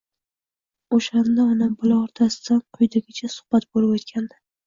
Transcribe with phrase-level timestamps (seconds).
[0.95, 4.43] O`shanda ona-bola o`rtasida qo`yidagicha suhbat bo`lib o`tgandi